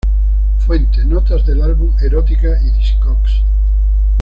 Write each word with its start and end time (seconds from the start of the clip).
Fuentes: 0.65 1.05
notas 1.05 1.45
del 1.45 1.61
álbum 1.61 1.95
"Erotica" 2.01 2.59
y 2.63 2.71
Discogs. 2.71 3.43